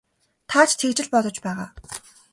Та 0.53 0.59
ч 0.69 0.71
тэгж 0.81 0.97
л 1.05 1.09
бодож 1.13 1.37
байгаа. 1.45 1.69